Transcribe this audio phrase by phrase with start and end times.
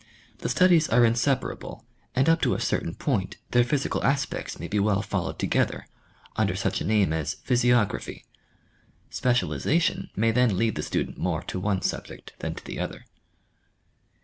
[0.39, 4.79] The studies are inseparable and up to a certain point, their physical aspects may be
[4.79, 5.85] well followed together,
[6.37, 8.25] under such a name as physiography.
[9.11, 13.05] Specialization may then lead the student more to one subject than to the other.